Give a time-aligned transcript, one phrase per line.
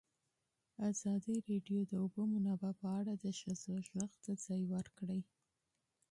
[0.89, 5.21] ازادي راډیو د د اوبو منابع په اړه د ښځو غږ ته ځای ورکړی.